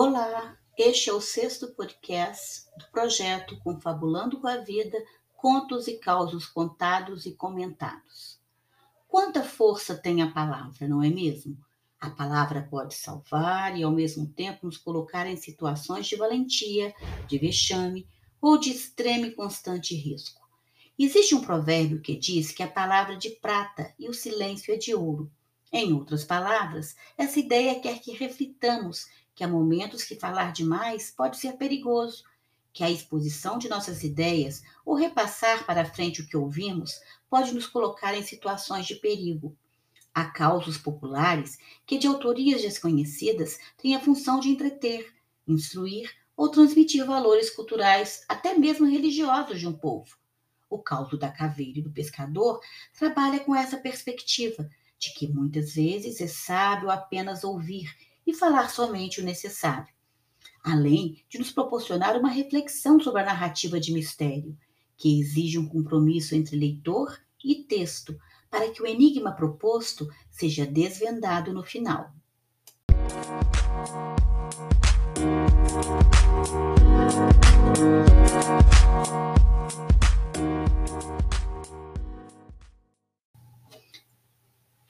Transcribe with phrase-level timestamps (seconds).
[0.00, 4.96] Olá, este é o sexto podcast do projeto Confabulando com a Vida,
[5.36, 8.38] Contos e Causos Contados e Comentados.
[9.08, 11.58] Quanta força tem a palavra, não é mesmo?
[12.00, 16.94] A palavra pode salvar e, ao mesmo tempo, nos colocar em situações de valentia,
[17.26, 18.06] de vexame
[18.40, 20.40] ou de extremo e constante risco.
[20.96, 24.76] Existe um provérbio que diz que a palavra é de prata e o silêncio é
[24.76, 25.28] de ouro.
[25.72, 29.06] Em outras palavras, essa ideia quer que reflitamos
[29.38, 32.24] que há momentos que falar demais pode ser perigoso,
[32.72, 37.64] que a exposição de nossas ideias ou repassar para frente o que ouvimos pode nos
[37.64, 39.56] colocar em situações de perigo.
[40.12, 41.56] Há causos populares
[41.86, 45.14] que, de autorias desconhecidas, têm a função de entreter,
[45.46, 50.18] instruir ou transmitir valores culturais, até mesmo religiosos de um povo.
[50.68, 52.60] O causo da caveira e do pescador
[52.92, 57.94] trabalha com essa perspectiva de que muitas vezes é sábio apenas ouvir
[58.28, 59.88] e falar somente o necessário,
[60.62, 64.54] além de nos proporcionar uma reflexão sobre a narrativa de mistério,
[64.98, 68.20] que exige um compromisso entre leitor e texto,
[68.50, 72.12] para que o enigma proposto seja desvendado no final.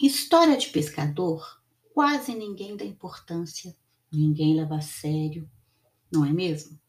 [0.00, 1.57] História de pescador,
[1.98, 3.76] quase ninguém dá importância,
[4.12, 5.50] ninguém leva a sério,
[6.12, 6.80] não é mesmo?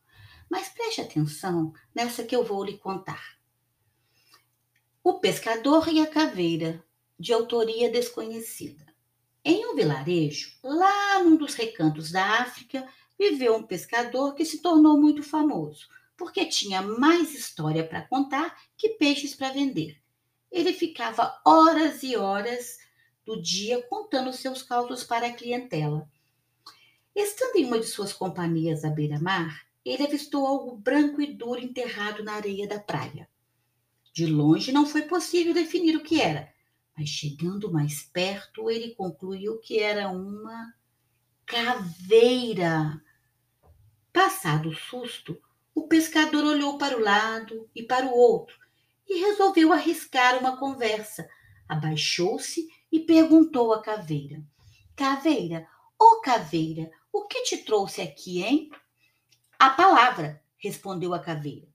[0.48, 3.40] Mas preste atenção nessa que eu vou lhe contar.
[5.04, 6.86] O Pescador e a Caveira,
[7.20, 8.86] de autoria desconhecida.
[9.44, 12.88] Em um vilarejo, lá num dos recantos da África,
[13.18, 18.90] viveu um pescador que se tornou muito famoso, porque tinha mais história para contar que
[18.90, 20.00] peixes para vender.
[20.52, 22.78] Ele ficava horas e horas
[23.30, 26.10] do dia contando seus causos para a clientela.
[27.16, 32.24] Estando em uma de suas companhias à beira-mar, ele avistou algo branco e duro enterrado
[32.24, 33.30] na areia da praia.
[34.12, 36.52] De longe não foi possível definir o que era,
[36.98, 40.74] mas chegando mais perto, ele concluiu que era uma
[41.46, 43.00] caveira.
[44.12, 45.40] Passado o susto,
[45.76, 48.58] o pescador olhou para o lado e para o outro
[49.08, 51.30] e resolveu arriscar uma conversa.
[51.68, 54.44] Abaixou-se e perguntou à caveira:
[54.96, 55.68] Caveira,
[56.00, 58.70] ô oh caveira, o que te trouxe aqui, hein?
[59.58, 61.68] A palavra, respondeu a caveira.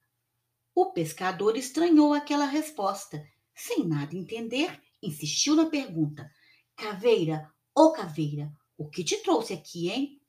[0.74, 3.24] O pescador estranhou aquela resposta.
[3.54, 6.30] Sem nada entender, insistiu na pergunta:
[6.76, 10.20] Caveira, ô oh caveira, o que te trouxe aqui, hein?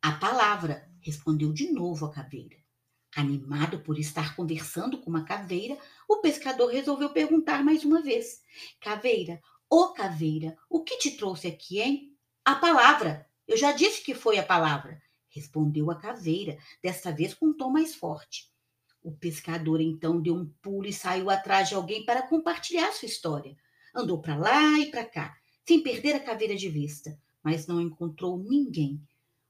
[0.00, 2.56] A palavra, respondeu de novo a caveira.
[3.16, 5.76] Animado por estar conversando com uma caveira,
[6.08, 8.40] o pescador resolveu perguntar mais uma vez:
[8.80, 9.40] Caveira,
[9.70, 12.16] Ô caveira, o que te trouxe aqui, hein?
[12.42, 13.26] A palavra.
[13.46, 17.70] Eu já disse que foi a palavra, respondeu a caveira, desta vez com um tom
[17.70, 18.50] mais forte.
[19.02, 23.56] O pescador então deu um pulo e saiu atrás de alguém para compartilhar sua história.
[23.94, 25.36] Andou para lá e para cá,
[25.66, 29.00] sem perder a caveira de vista, mas não encontrou ninguém.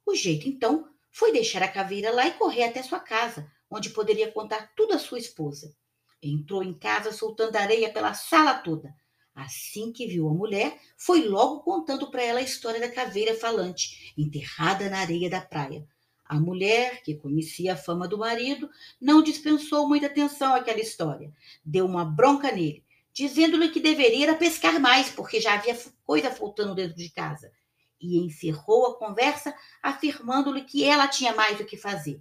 [0.05, 4.33] O jeito então foi deixar a caveira lá e correr até sua casa, onde poderia
[4.33, 5.75] contar tudo à sua esposa.
[6.21, 8.93] Entrou em casa soltando areia pela sala toda.
[9.39, 14.13] Assim que viu a mulher, foi logo contando para ela a história da caveira falante,
[14.19, 15.87] enterrada na areia da praia.
[16.25, 18.69] A mulher, que conhecia a fama do marido,
[19.01, 21.33] não dispensou muita atenção àquela história.
[21.65, 26.97] Deu uma bronca nele, dizendo-lhe que deveria pescar mais, porque já havia coisa faltando dentro
[26.97, 27.53] de casa.
[28.01, 32.21] E encerrou a conversa afirmando-lhe que ela tinha mais o que fazer.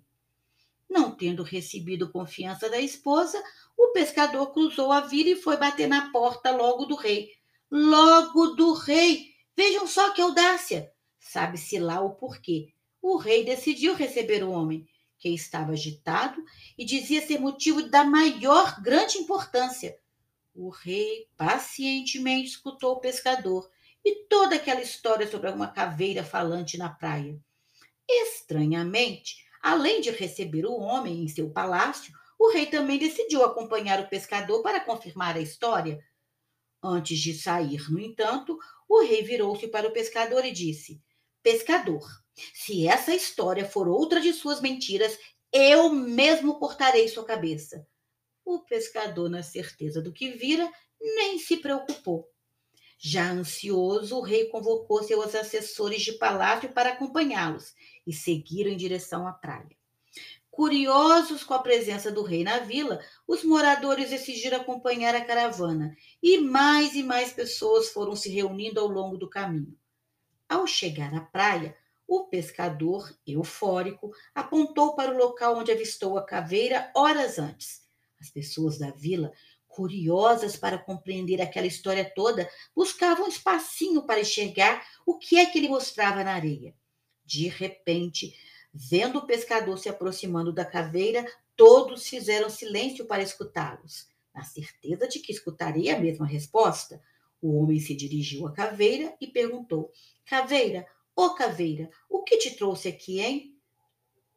[0.90, 3.42] Não tendo recebido confiança da esposa,
[3.78, 7.32] o pescador cruzou a vila e foi bater na porta logo do rei.
[7.70, 9.34] Logo do rei!
[9.56, 10.92] Vejam só que audácia!
[11.20, 12.74] Sabe-se lá o porquê.
[13.02, 14.88] O rei decidiu receber o homem,
[15.20, 16.44] que estava agitado
[16.78, 19.98] e dizia ser motivo da maior grande importância.
[20.56, 23.70] O rei pacientemente escutou o pescador
[24.04, 27.38] e toda aquela história sobre uma caveira falante na praia.
[28.08, 34.10] Estranhamente, Além de receber o homem em seu palácio, o rei também decidiu acompanhar o
[34.10, 36.00] pescador para confirmar a história.
[36.84, 38.58] Antes de sair, no entanto,
[38.88, 41.02] o rei virou-se para o pescador e disse:
[41.42, 42.06] Pescador,
[42.54, 45.18] se essa história for outra de suas mentiras,
[45.52, 47.86] eu mesmo cortarei sua cabeça.
[48.46, 50.72] O pescador, na certeza do que vira,
[51.02, 52.30] nem se preocupou.
[52.98, 57.74] Já ansioso, o rei convocou seus assessores de palácio para acompanhá-los
[58.06, 59.78] e seguiram em direção à praia.
[60.50, 66.40] Curiosos com a presença do rei na vila, os moradores decidiram acompanhar a caravana e
[66.40, 69.78] mais e mais pessoas foram se reunindo ao longo do caminho.
[70.50, 71.78] Ao chegar à praia,
[72.08, 77.86] O pescador, eufórico, apontou para o local onde avistou a caveira horas antes.
[78.20, 79.32] As pessoas da vila,
[79.78, 85.60] curiosas para compreender aquela história toda, buscavam um espacinho para enxergar o que é que
[85.60, 86.74] ele mostrava na areia.
[87.24, 88.36] De repente,
[88.74, 91.24] vendo o pescador se aproximando da caveira,
[91.56, 94.08] todos fizeram silêncio para escutá-los.
[94.34, 97.00] Na certeza de que escutaria a mesma resposta,
[97.40, 99.92] o homem se dirigiu à caveira e perguntou:
[100.26, 103.56] Caveira, Ô oh, caveira, o que te trouxe aqui, hein?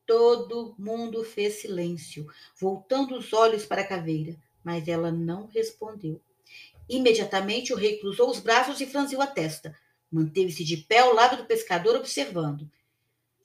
[0.06, 2.26] Todo mundo fez silêncio,
[2.58, 4.34] voltando os olhos para a caveira,
[4.64, 6.20] mas ela não respondeu.
[6.88, 9.76] Imediatamente o rei cruzou os braços e franziu a testa.
[10.10, 12.68] Manteve-se de pé ao lado do pescador, observando.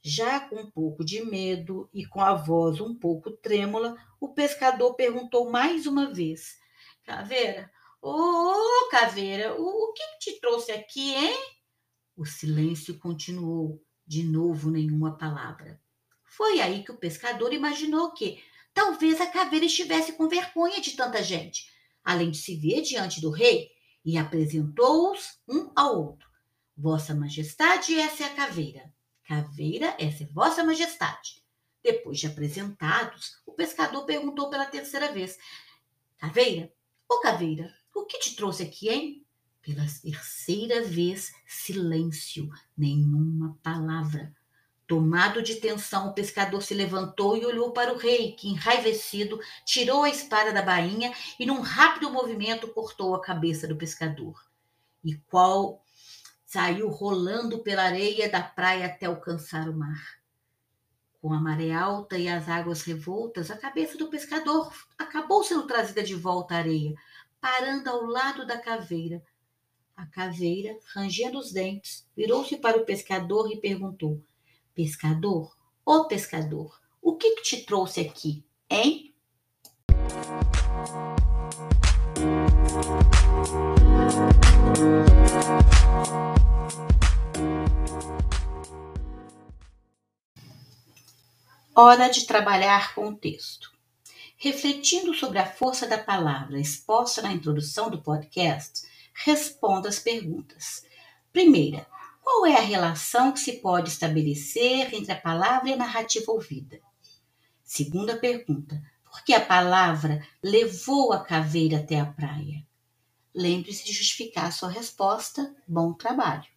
[0.01, 4.95] Já com um pouco de medo e com a voz um pouco trêmula, o pescador
[4.95, 6.59] perguntou mais uma vez:
[7.03, 7.71] Caveira,
[8.01, 11.37] ô oh, caveira, o, o que te trouxe aqui, hein?
[12.17, 13.81] O silêncio continuou.
[14.07, 15.81] De novo, nenhuma palavra.
[16.23, 18.43] Foi aí que o pescador imaginou que
[18.75, 21.71] talvez a caveira estivesse com vergonha de tanta gente,
[22.03, 23.71] além de se ver diante do rei,
[24.03, 26.29] e apresentou-os um ao outro.
[26.77, 28.93] Vossa Majestade, essa é a caveira.
[29.23, 31.41] Caveira, essa é Vossa Majestade.
[31.81, 35.37] Depois de apresentados, o pescador perguntou pela terceira vez:
[36.17, 36.71] Caveira,
[37.09, 39.25] ô caveira, o que te trouxe aqui, hein?
[39.61, 44.35] Pela terceira vez, silêncio, nenhuma palavra.
[44.87, 50.03] Tomado de tensão, o pescador se levantou e olhou para o rei, que, enraivecido, tirou
[50.03, 54.39] a espada da bainha e, num rápido movimento, cortou a cabeça do pescador.
[55.03, 55.83] E qual
[56.45, 59.99] saiu rolando pela areia da praia até alcançar o mar.
[61.19, 66.03] Com a maré alta e as águas revoltas, a cabeça do pescador acabou sendo trazida
[66.03, 66.93] de volta à areia,
[67.41, 69.21] parando ao lado da caveira,
[69.95, 74.21] a caveira, rangendo os dentes, virou-se para o pescador e perguntou:
[74.75, 75.55] Pescador,
[75.85, 79.15] ô pescador, o que, que te trouxe aqui, hein?
[91.73, 93.71] Hora de trabalhar com o texto.
[94.35, 100.85] Refletindo sobre a força da palavra exposta na introdução do podcast, responda as perguntas.
[101.31, 101.87] Primeira,
[102.25, 106.81] qual é a relação que se pode estabelecer entre a palavra e a narrativa ouvida?
[107.63, 112.65] Segunda pergunta, por que a palavra levou a caveira até a praia?
[113.31, 115.55] Lembre-se de justificar a sua resposta.
[115.67, 116.54] Bom trabalho.